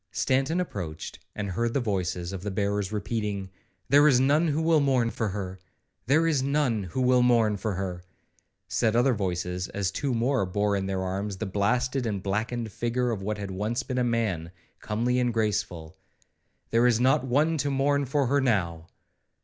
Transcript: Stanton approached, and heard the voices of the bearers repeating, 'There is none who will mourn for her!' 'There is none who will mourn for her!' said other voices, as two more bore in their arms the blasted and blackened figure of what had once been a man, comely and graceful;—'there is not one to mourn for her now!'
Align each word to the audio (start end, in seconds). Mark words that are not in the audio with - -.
Stanton 0.11 0.59
approached, 0.59 1.19
and 1.35 1.51
heard 1.51 1.75
the 1.75 1.79
voices 1.79 2.33
of 2.33 2.41
the 2.41 2.49
bearers 2.49 2.91
repeating, 2.91 3.51
'There 3.89 4.07
is 4.07 4.19
none 4.19 4.47
who 4.47 4.59
will 4.59 4.79
mourn 4.79 5.11
for 5.11 5.27
her!' 5.27 5.59
'There 6.07 6.25
is 6.25 6.41
none 6.41 6.85
who 6.85 7.01
will 7.01 7.21
mourn 7.21 7.55
for 7.55 7.75
her!' 7.75 8.01
said 8.67 8.95
other 8.95 9.13
voices, 9.13 9.67
as 9.67 9.91
two 9.91 10.15
more 10.15 10.43
bore 10.43 10.75
in 10.75 10.87
their 10.87 11.03
arms 11.03 11.37
the 11.37 11.45
blasted 11.45 12.07
and 12.07 12.23
blackened 12.23 12.71
figure 12.71 13.11
of 13.11 13.21
what 13.21 13.37
had 13.37 13.51
once 13.51 13.83
been 13.83 13.99
a 13.99 14.03
man, 14.03 14.49
comely 14.79 15.19
and 15.19 15.35
graceful;—'there 15.35 16.87
is 16.87 16.99
not 16.99 17.23
one 17.23 17.55
to 17.59 17.69
mourn 17.69 18.03
for 18.03 18.25
her 18.25 18.41
now!' 18.41 18.87